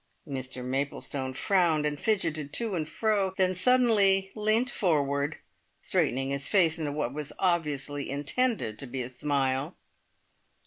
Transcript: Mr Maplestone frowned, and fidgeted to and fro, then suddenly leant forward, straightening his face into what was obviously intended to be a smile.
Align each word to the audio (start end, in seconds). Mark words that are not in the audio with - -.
Mr 0.27 0.65
Maplestone 0.65 1.31
frowned, 1.31 1.85
and 1.85 1.99
fidgeted 2.01 2.51
to 2.53 2.73
and 2.73 2.89
fro, 2.89 3.35
then 3.37 3.53
suddenly 3.53 4.31
leant 4.35 4.71
forward, 4.71 5.37
straightening 5.79 6.31
his 6.31 6.47
face 6.47 6.79
into 6.79 6.91
what 6.91 7.13
was 7.13 7.31
obviously 7.37 8.09
intended 8.09 8.79
to 8.79 8.87
be 8.87 9.03
a 9.03 9.09
smile. 9.09 9.77